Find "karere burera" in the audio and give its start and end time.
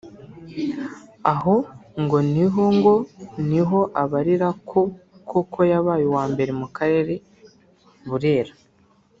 6.75-8.53